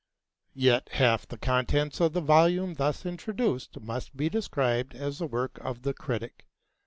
Yet 0.55 0.89
half 0.93 1.27
the 1.27 1.37
contents 1.37 1.99
of 2.01 2.13
the 2.13 2.21
volume 2.21 2.73
thus 2.73 3.05
introduced 3.05 3.79
must 3.81 4.17
be 4.17 4.29
described 4.29 4.95
as 4.95 5.19
the 5.19 5.27
work 5.27 5.59
of 5.61 5.83
the 5.83 5.93
critic. 5.93 6.47